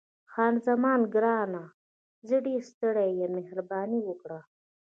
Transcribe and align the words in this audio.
خان 0.31 0.53
زمان: 0.67 0.99
ګرانه، 1.13 1.63
زه 2.27 2.35
ډېره 2.45 2.65
ستړې 2.71 3.07
یم، 3.19 3.31
مهرباني 3.37 3.99
وکړه. 4.03 4.39